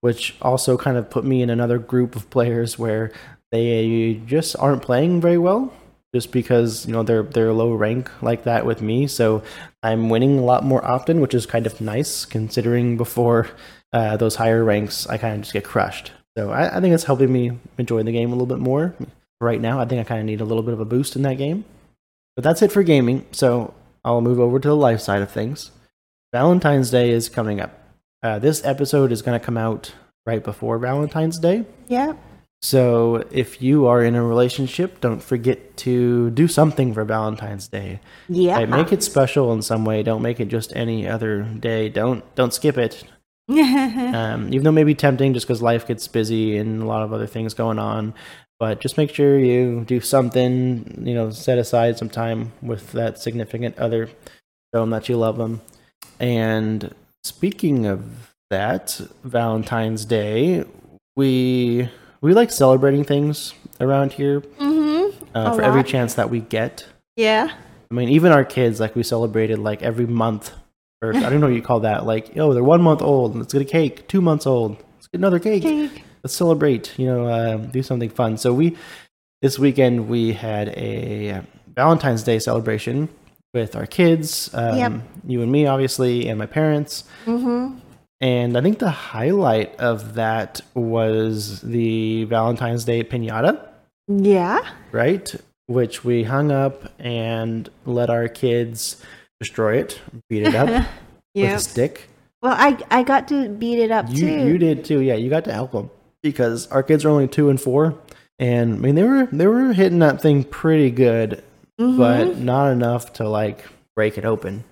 [0.00, 3.12] which also kind of put me in another group of players where
[3.50, 5.72] they just aren't playing very well
[6.12, 9.42] just because you know they're they're low rank like that with me so
[9.82, 13.48] i'm winning a lot more often which is kind of nice considering before
[13.94, 17.04] uh, those higher ranks i kind of just get crushed so I, I think it's
[17.04, 18.94] helping me enjoy the game a little bit more
[19.40, 21.22] right now i think i kind of need a little bit of a boost in
[21.22, 21.64] that game
[22.36, 23.72] but that's it for gaming so
[24.04, 25.70] i'll move over to the life side of things
[26.32, 27.78] valentine's day is coming up
[28.22, 29.92] uh, this episode is going to come out
[30.26, 32.14] right before valentine's day Yeah.
[32.62, 38.00] so if you are in a relationship, don't forget to do something for Valentine's Day.
[38.28, 38.54] Yeah.
[38.56, 40.02] Right, make it special in some way.
[40.02, 41.90] Don't make it just any other day.
[41.90, 43.04] Don't don't skip it.
[44.14, 47.02] Um, even though it may be tempting, just because life gets busy and a lot
[47.02, 48.14] of other things going on.
[48.58, 51.02] But just make sure you do something.
[51.04, 54.06] You know, set aside some time with that significant other.
[54.06, 55.60] Show them that you love them.
[56.20, 60.64] And speaking of that, Valentine's Day,
[61.16, 61.88] we
[62.20, 65.24] we like celebrating things around here mm-hmm.
[65.34, 66.86] uh, for every chance that we get.
[67.16, 67.50] Yeah.
[67.90, 70.52] I mean, even our kids, like we celebrated like every month,
[71.02, 72.06] or I don't know what you call that.
[72.06, 73.36] Like, oh, they're one month old.
[73.36, 74.08] Let's get a cake.
[74.08, 74.72] Two months old.
[74.96, 75.62] Let's get another cake.
[75.62, 76.04] Cake.
[76.22, 76.98] Let's celebrate.
[76.98, 78.36] You know, uh, do something fun.
[78.38, 78.76] So we
[79.42, 81.42] this weekend we had a
[81.74, 83.08] Valentine's Day celebration
[83.52, 84.50] with our kids.
[84.54, 84.92] Um, Yep.
[85.26, 87.04] You and me, obviously, and my parents.
[87.26, 87.78] Mm-hmm.
[88.20, 93.60] And I think the highlight of that was the Valentine's Day pinata
[94.08, 94.60] Yeah.
[94.92, 95.34] right?
[95.66, 99.02] Which we hung up and let our kids
[99.44, 100.86] destroy it, beat it up with
[101.34, 101.56] Yeah.
[101.56, 102.08] a stick.
[102.42, 104.46] Well, I I got to beat it up You too.
[104.48, 105.14] you did too, yeah.
[105.14, 105.90] You got to help them
[106.22, 107.94] because our kids are only two and four,
[108.38, 111.42] and I mean they were they were hitting that thing pretty good,
[111.80, 111.96] Mhm.
[111.98, 113.64] but not enough to like
[113.96, 114.64] break it open.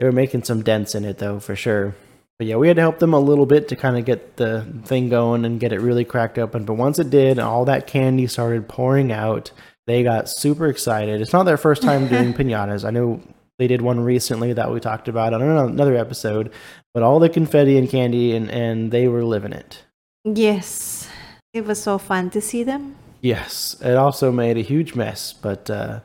[0.00, 1.94] They were making some dents in it though, for sure.
[2.38, 4.64] But yeah, we had to help them a little bit to kind of get the
[4.84, 6.64] thing going and get it really cracked open.
[6.64, 9.52] But once it did, all that candy started pouring out,
[9.86, 11.20] they got super excited.
[11.20, 12.84] It's not their first time doing pinatas.
[12.84, 13.20] I know
[13.62, 16.50] they did one recently that we talked about on another episode,
[16.94, 19.84] but all the confetti and candy, and, and they were living it.
[20.24, 21.08] yes,
[21.54, 22.96] it was so fun to see them.
[23.20, 26.00] Yes, it also made a huge mess, but uh,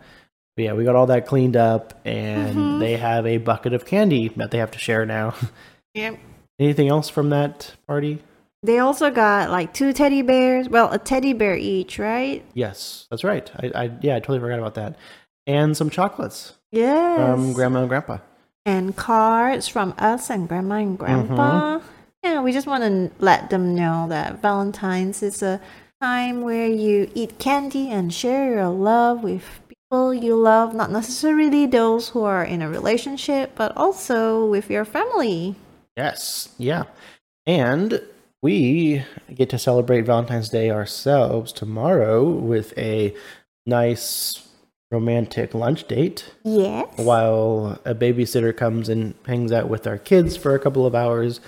[0.56, 2.80] but yeah, we got all that cleaned up, and Mhm.
[2.80, 5.34] they have a bucket of candy that they have to share now.
[5.96, 6.20] Yep.
[6.60, 8.22] Anything else from that party?
[8.62, 10.70] They also got like two teddy bears.
[10.70, 12.46] Well, a teddy bear each, right?
[12.54, 13.50] Yes, that's right.
[13.56, 14.96] I, I yeah, I totally forgot about that.
[15.48, 17.18] And some chocolates Yes.
[17.18, 18.18] from grandma and grandpa.
[18.66, 21.78] and cards from us and grandma and grandpa.
[21.80, 21.88] Mm-hmm.
[22.24, 25.62] Yeah, we just want to let them know that Valentine's is a
[26.02, 31.66] time where you eat candy and share your love with people you love, not necessarily
[31.66, 35.56] those who are in a relationship, but also with your family.
[35.96, 36.84] Yes, yeah.
[37.46, 38.02] And
[38.42, 39.04] we
[39.34, 43.16] get to celebrate Valentine's Day ourselves tomorrow with a
[43.66, 44.47] nice
[44.92, 46.88] romantic lunch date Yes.
[46.98, 51.40] while a babysitter comes and hangs out with our kids for a couple of hours,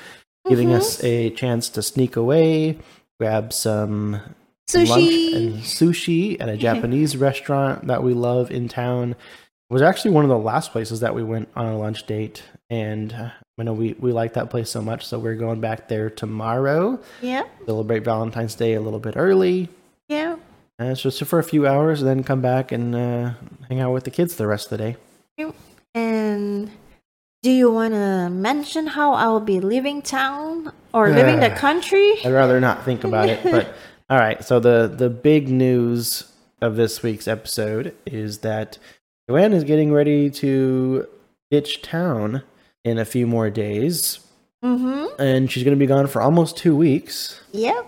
[0.47, 1.05] giving us mm-hmm.
[1.07, 2.77] a chance to sneak away,
[3.19, 4.13] grab some
[4.73, 5.35] lunch Sushi.
[5.35, 9.11] and sushi at a Japanese restaurant that we love in town.
[9.11, 12.43] It was actually one of the last places that we went on a lunch date,
[12.71, 16.09] and I know we we like that place so much, so we're going back there
[16.09, 16.99] tomorrow.
[17.21, 17.43] Yeah.
[17.65, 19.69] Celebrate Valentine's Day a little bit early.
[20.07, 20.37] Yeah.
[20.79, 23.33] And it's just for a few hours, then come back and uh,
[23.67, 25.53] hang out with the kids the rest of the day.
[25.93, 26.71] And
[27.41, 32.13] do you want to mention how I'll be leaving town or leaving the country?
[32.23, 33.43] I'd rather not think about it.
[33.43, 33.73] But
[34.09, 38.77] all right, so the the big news of this week's episode is that
[39.29, 41.07] Joanne is getting ready to
[41.51, 42.43] ditch town
[42.85, 44.19] in a few more days,
[44.63, 45.21] Mm-hmm.
[45.21, 47.41] and she's going to be gone for almost two weeks.
[47.53, 47.85] Yep.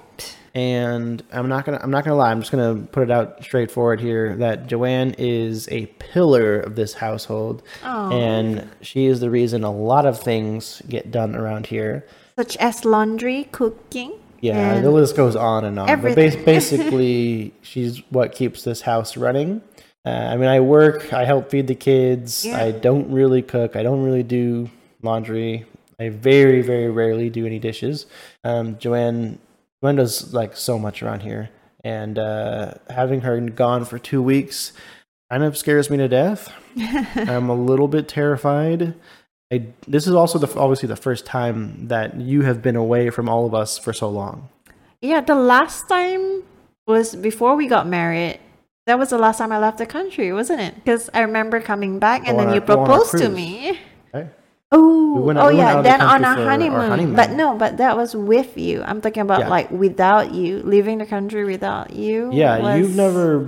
[0.54, 2.32] And I'm not gonna I'm not gonna lie.
[2.32, 6.94] I'm just gonna put it out straightforward here that Joanne is a pillar of this
[6.94, 8.12] household, Oh.
[8.12, 12.06] and she is the reason a lot of things get done around here.
[12.36, 14.14] Such as laundry, cooking.
[14.42, 15.86] Yeah, the list goes on and on.
[15.86, 16.44] But everything.
[16.46, 19.62] basically, she's what keeps this house running.
[20.04, 22.44] Uh, I mean, I work, I help feed the kids.
[22.44, 22.58] Yeah.
[22.62, 23.76] I don't really cook.
[23.76, 24.68] I don't really do
[25.04, 25.66] laundry.
[26.00, 28.08] I very, very rarely do any dishes.
[28.44, 29.38] Um, Joanne,
[29.82, 31.50] Does like so much around here,
[31.84, 34.74] and uh, having her gone for two weeks
[35.32, 36.54] kind of scares me to death.
[37.16, 38.94] I'm a little bit terrified.
[39.52, 43.28] I, this is also the obviously the first time that you have been away from
[43.28, 44.50] all of us for so long.
[45.02, 46.44] Yeah, the last time
[46.86, 48.40] was before we got married.
[48.86, 50.76] That was the last time I left the country, wasn't it?
[50.76, 53.80] Because I remember coming back and on then our- you proposed to me.
[54.72, 55.82] Oh, We went- oh we yeah.
[55.82, 56.90] Then on our for our honeymoon.
[56.90, 57.16] honeymoon.
[57.16, 58.82] But no, but that was with you.
[58.84, 59.50] I'm talking about Yeah.
[59.50, 62.30] like without you, leaving the country without you.
[62.32, 63.48] Yeah, you've never.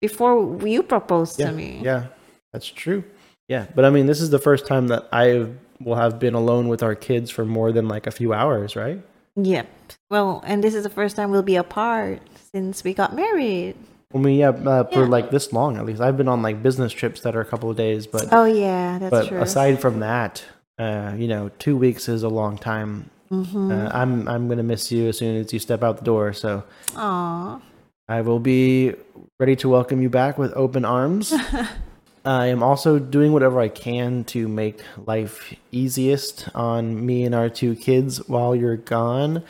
[0.00, 1.80] before you proposed Yeah, to me.
[1.82, 2.06] yeah,
[2.52, 3.04] that's true.
[3.48, 5.46] Yeah, but I mean, this is the first time that I
[5.80, 9.00] will have been alone with our kids for more than like a few hours, right?
[9.36, 9.66] Yep.
[10.10, 12.20] Well, and this is the first time we'll be apart
[12.52, 13.76] since we got married.
[14.14, 15.08] I mean, yeah, uh, for Yeah.
[15.08, 16.00] like this long at least.
[16.00, 18.98] I've been on like business trips that are a couple of days, but Oh yeah,
[18.98, 19.40] that's but true.
[19.40, 20.42] aside from that,
[20.78, 23.10] uh, you know, two weeks is a long time.
[23.30, 23.70] mm-hmm.
[23.70, 26.32] Uh, I'm I'm gonna miss you as soon as you step out the door.
[26.32, 26.64] So
[26.96, 27.60] Aw.
[28.08, 28.94] I will be
[29.40, 31.32] ready to welcome you back with open arms.
[32.24, 37.50] I am also doing whatever I can to make life easiest on me and our
[37.50, 39.42] two kids while you're gone.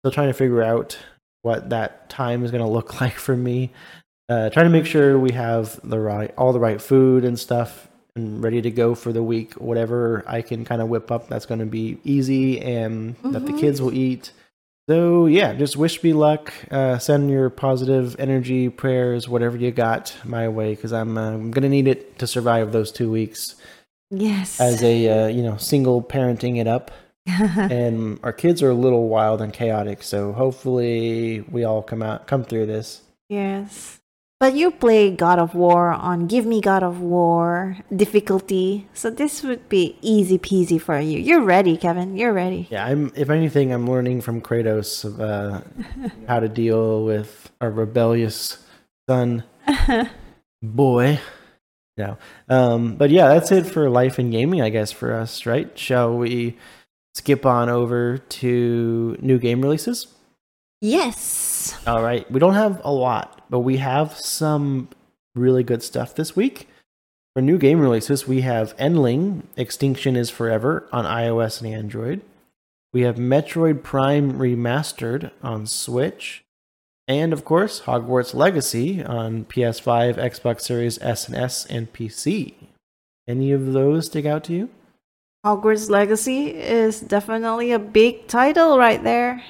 [0.00, 0.98] Still trying to figure out
[1.42, 3.70] what that time is going to look like for me.
[4.28, 7.88] Uh, trying to make sure we have the right, all the right food and stuff,
[8.16, 9.54] and ready to go for the week.
[9.54, 13.52] Whatever I can kind of whip up, that's going to be easy and that the
[13.52, 14.32] kids will eat.
[14.88, 16.52] So yeah, just wish me luck.
[16.70, 21.52] Uh, send your positive energy, prayers, whatever you got my way, because I'm uh, I'm
[21.52, 23.54] gonna need it to survive those two weeks
[24.10, 24.58] Yes.
[24.60, 26.90] as a uh, you know single parenting it up.
[27.26, 32.26] and our kids are a little wild and chaotic, so hopefully we all come out
[32.26, 33.02] come through this.
[33.28, 33.99] yes.
[34.40, 39.42] But you play God of War on Give Me God of War difficulty, so this
[39.42, 41.18] would be easy peasy for you.
[41.18, 42.16] You're ready, Kevin.
[42.16, 42.66] You're ready.
[42.70, 43.12] Yeah, I'm.
[43.14, 45.60] If anything, I'm learning from Kratos of uh,
[46.26, 48.64] how to deal with a rebellious
[49.06, 49.44] son.
[50.62, 51.20] boy.
[51.96, 52.16] No.
[52.48, 55.76] Um, but yeah, that's it for life and gaming, I guess, for us, right?
[55.78, 56.56] Shall we
[57.14, 60.06] skip on over to new game releases?
[60.80, 61.76] Yes.
[61.86, 62.30] All right.
[62.30, 64.88] We don't have a lot, but we have some
[65.34, 66.68] really good stuff this week.
[67.34, 72.22] For new game releases, we have Endling Extinction is Forever on iOS and Android.
[72.92, 76.42] We have Metroid Prime Remastered on Switch.
[77.06, 82.54] And of course, Hogwarts Legacy on PS5, Xbox Series X and S, and PC.
[83.28, 84.70] Any of those stick out to you?
[85.46, 89.42] Hogwarts Legacy is definitely a big title right there.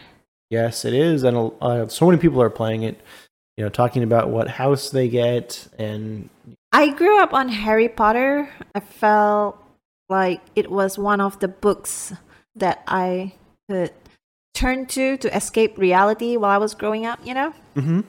[0.51, 3.01] Yes, it is, and uh, so many people are playing it.
[3.57, 6.29] You know, talking about what house they get, and
[6.73, 8.49] I grew up on Harry Potter.
[8.75, 9.63] I felt
[10.09, 12.13] like it was one of the books
[12.57, 13.35] that I
[13.69, 13.93] could
[14.55, 17.55] turn to to escape reality while I was growing up, you know?
[17.77, 18.01] Mm-hmm.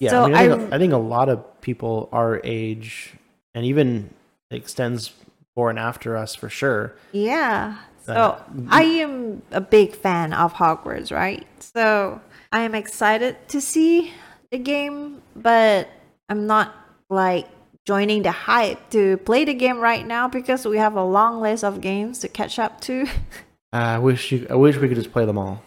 [0.00, 3.14] Yeah, So I, mean, I, think, I- I think a lot of people our age,
[3.54, 4.10] and even
[4.50, 5.12] extends
[5.54, 6.96] before and after us for sure.
[7.12, 7.76] Yeah.
[8.14, 11.46] So Uh, I am a big fan of Hogwarts, right?
[11.60, 12.20] So
[12.52, 14.12] I am excited to see
[14.50, 15.88] the game, but
[16.28, 16.74] I'm not
[17.08, 17.46] like
[17.86, 21.64] joining the hype to play the game right now because we have a long list
[21.64, 23.06] of games to catch up to.
[23.72, 24.46] I wish you.
[24.50, 25.62] I wish we could just play them all.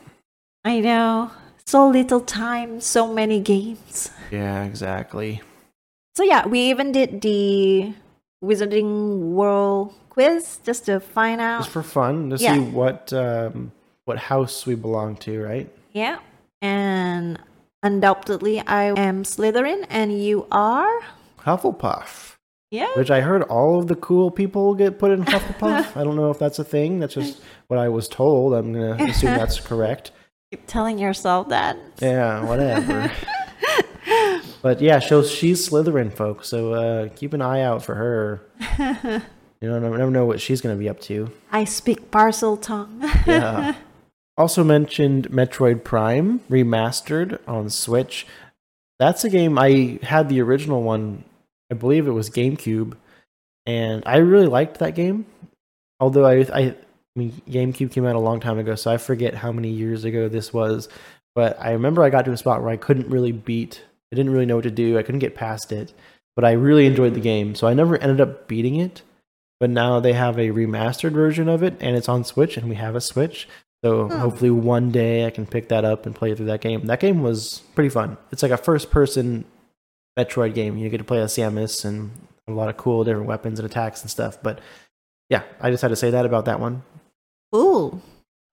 [0.65, 1.31] I know.
[1.65, 4.11] So little time, so many games.
[4.31, 5.41] Yeah, exactly.
[6.15, 7.93] So yeah, we even did the
[8.43, 11.59] Wizarding World quiz just to find out.
[11.61, 12.53] Just for fun to Yeah.
[12.55, 13.71] see what um,
[14.05, 15.69] what house we belong to, right?
[15.93, 16.19] Yeah.
[16.61, 17.39] And
[17.81, 20.99] undoubtedly I am Slytherin and you are?
[21.39, 22.35] Hufflepuff,
[22.71, 22.87] Yeah.
[22.95, 25.95] which I heard all of the cool people get put in Hufflepuff.
[25.97, 26.99] I don't know if that's a thing.
[26.99, 28.53] That's just what I was told.
[28.53, 30.11] I'm gonna assume that's correct.
[30.51, 31.77] Keep telling yourself that.
[31.99, 33.11] Yeah, whatever.
[34.63, 36.47] but yeah, so she's Slytherin, folks.
[36.47, 39.21] So uh, keep an eye out for her.
[39.63, 41.31] You don't never know what she's going to be up to.
[41.49, 43.01] I speak Parseltongue.
[43.25, 43.75] Yeah.
[44.37, 48.27] also mentioned Metroid Prime remastered on Switch.
[48.99, 51.23] That's a game I had the original one.
[51.71, 52.97] I believe it was GameCube,
[53.65, 55.27] and I really liked that game.
[56.01, 56.75] Although I, I, I
[57.15, 60.27] mean, GameCube came out a long time ago, so I forget how many years ago
[60.27, 60.89] this was.
[61.35, 63.81] But I remember I got to a spot where I couldn't really beat.
[64.13, 64.97] I didn't really know what to do.
[64.97, 65.91] I couldn't get past it,
[66.35, 69.01] but I really enjoyed the game, so I never ended up beating it.
[69.59, 72.75] But now they have a remastered version of it, and it's on Switch, and we
[72.75, 73.47] have a Switch.
[73.83, 74.17] So Hmm.
[74.19, 76.85] hopefully one day I can pick that up and play through that game.
[76.85, 78.17] That game was pretty fun.
[78.31, 79.45] It's like a first-person
[80.17, 80.77] Metroid game.
[80.77, 82.11] You get to play as Samus and
[82.47, 84.37] a lot of cool different weapons and attacks and stuff.
[84.43, 84.59] But
[85.29, 86.83] yeah, I just had to say that about that one.
[87.55, 88.01] Ooh.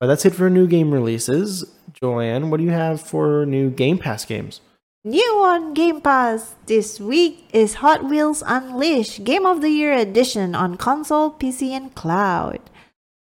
[0.00, 1.64] But that's it for new game releases.
[1.92, 4.60] Joanne, what do you have for new Game Pass games?
[5.02, 10.54] New on Game Pass this week is Hot Wheels Unleashed Game of the Year Edition
[10.54, 12.60] on console, PC, and cloud.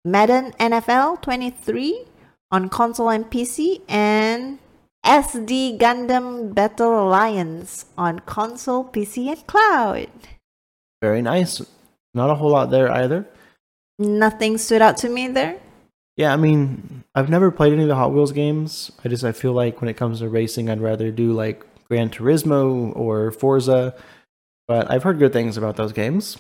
[0.04, 2.06] Madden NFL 23
[2.50, 4.58] on console and PC, and
[5.06, 10.10] SD Gundam Battle Alliance on console, PC, and cloud.
[11.04, 11.62] Very nice.
[12.16, 13.28] Not a whole lot there either.
[14.00, 15.60] Nothing stood out to me there.
[16.20, 18.92] Yeah, I mean, I've never played any of the Hot Wheels games.
[19.06, 22.10] I just I feel like when it comes to racing, I'd rather do like Gran
[22.10, 23.96] Turismo or Forza.
[24.68, 26.36] But I've heard good things about those games.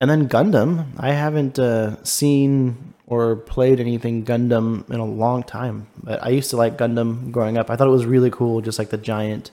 [0.00, 5.88] And then Gundam, I haven't uh, seen or played anything Gundam in a long time.
[6.00, 7.68] But I used to like Gundam growing up.
[7.68, 9.50] I thought it was really cool, just like the giant,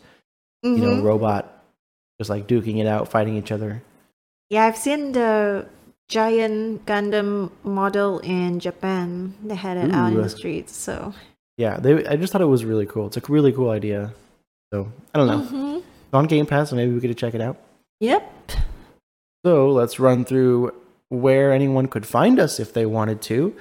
[0.61, 1.03] you know, Mhm.
[1.03, 1.63] robot,
[2.21, 3.81] just like duking it out, fighting each other.
[4.51, 5.65] Yeah, I've seen the
[6.07, 9.33] giant Gundam model in Japan.
[9.43, 11.13] They had it out in the streets, so.
[11.57, 12.05] Yeah, they.
[12.05, 13.07] I just thought it was really cool.
[13.07, 14.13] It's a really cool idea.
[14.71, 15.41] So I don't know.
[15.41, 15.77] Mhm.
[15.77, 17.57] It's on Game Pass, so maybe we could check it out.
[17.99, 18.51] Yep.
[19.45, 20.73] So let's run through
[21.09, 23.55] where anyone could find us if they wanted to.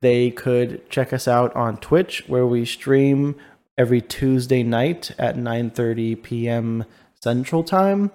[0.00, 3.34] They could check us out on Twitch, where we stream
[3.76, 6.84] every Tuesday night at 9:30 p.m.
[7.20, 8.10] Central Time,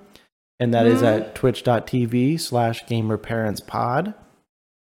[0.60, 1.06] and that is Mhm.
[1.22, 4.14] at twitch.tv slash gamerparentspod.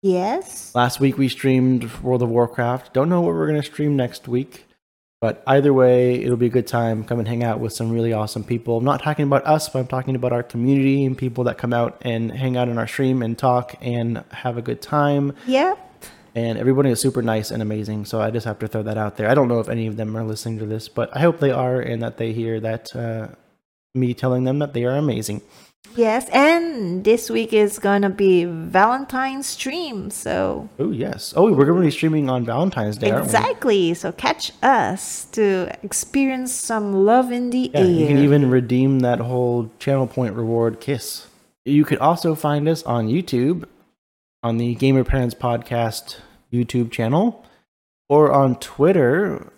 [0.02, 0.74] Yes.
[0.76, 2.94] Last week we streamed World of Warcraft.
[2.94, 4.68] Don't know what we're going to stream next week,
[5.20, 7.04] but either way, it'll be a good time.
[7.04, 8.78] Come and hang out with some really awesome people.
[8.78, 11.74] I'm not talking about us, but I'm talking about our community and people that come
[11.74, 15.34] out and hang out in our stream and talk and have a good time.
[15.48, 15.80] Yep.
[16.36, 18.06] And everybody is super nice and amazing.
[18.06, 19.30] So I just have to throw that out there.
[19.30, 21.52] I don't know if any of them are listening to this, but I hope they
[21.52, 23.30] are and that they hear that uh,
[23.96, 25.42] me telling them that they are amazing.
[25.96, 31.34] Yes, and this week is gonna be Valentine's stream, so Oh yes.
[31.38, 33.16] Oh, we're going to be streaming on Valentine's Day.
[33.18, 33.94] exactly.
[33.94, 37.86] So catch us to experience some love in the Yeah, air.
[37.86, 41.28] you can even redeem that whole channel point reward kiss.
[41.64, 43.66] You could also find us on YouTube,
[44.44, 46.18] on the Gamer Parents Podcast
[46.54, 47.44] YouTube channel,
[48.10, 49.52] or on Twitter,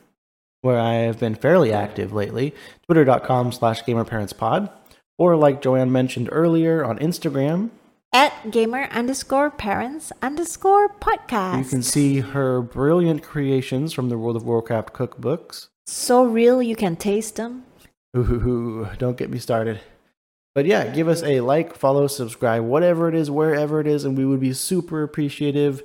[0.61, 2.53] where I have been fairly active lately,
[2.85, 4.69] twitter.com slash gamerparentspod,
[5.17, 7.69] or like Joanne mentioned earlier, on Instagram.
[8.13, 11.57] At gamer underscore parents underscore podcast.
[11.59, 15.67] You can see her brilliant creations from the World of Warcraft cookbooks.
[15.85, 17.65] so real you can taste them.
[18.15, 19.81] Ooh, don't get me started.
[20.55, 24.17] But yeah, give us a like, follow, subscribe, whatever it is, wherever it is, and
[24.17, 25.83] we would be super appreciative.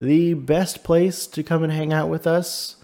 [0.00, 2.76] The best place to come and hang out with us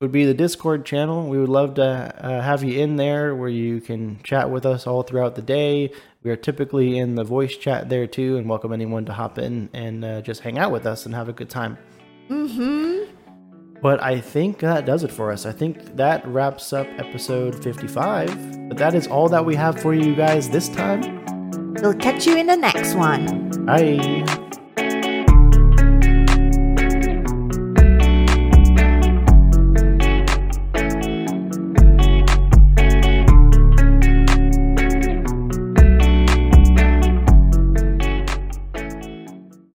[0.00, 1.28] would be the Discord channel.
[1.28, 4.86] We would love to uh, have you in there where you can chat with us
[4.86, 5.90] all throughout the day.
[6.22, 9.70] We are typically in the voice chat there too, and welcome anyone to hop in
[9.72, 11.78] and uh, just hang out with us and have a good time.
[12.28, 13.12] Mm-hmm.
[13.80, 15.46] But I think that does it for us.
[15.46, 18.68] I think that wraps up episode 55.
[18.68, 21.24] But that is all that we have for you guys this time.
[21.74, 23.64] We'll catch you in the next one.
[23.64, 24.52] Bye.